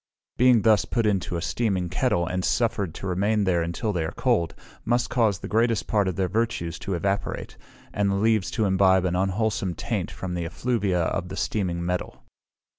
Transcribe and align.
Being 0.35 0.63
thus 0.63 0.83
put 0.83 1.05
into 1.05 1.37
a 1.37 1.43
steaming 1.43 1.87
kettle, 1.87 2.25
and 2.25 2.43
suffered 2.43 2.95
to 2.95 3.05
remain 3.05 3.43
there 3.43 3.61
until 3.61 3.93
they 3.93 4.03
are 4.03 4.11
cold, 4.11 4.55
must 4.83 5.11
cause 5.11 5.37
the 5.37 5.47
greatest 5.47 5.85
part 5.85 6.07
of 6.07 6.15
their 6.15 6.27
Virtues 6.27 6.79
to 6.79 6.95
evaporate, 6.95 7.55
and 7.93 8.09
the 8.09 8.15
leaves 8.15 8.49
to 8.57 8.65
imbibe 8.65 9.05
an 9.05 9.15
unwholesome 9.15 9.75
taint 9.75 10.09
from 10.09 10.33
the 10.33 10.43
effluvia 10.43 11.03
of 11.03 11.29
the 11.29 11.37
steaming 11.37 11.85
metal. 11.85 12.23